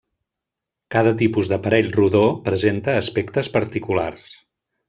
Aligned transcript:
Cada 0.95 1.11
tipus 1.19 1.51
d'aparell 1.51 1.91
rodó 1.97 2.23
presenta 2.49 2.99
aspectes 3.05 3.55
particulars. 3.59 4.29